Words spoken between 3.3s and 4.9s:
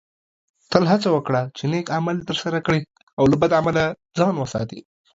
له بد عمله ځان وساتې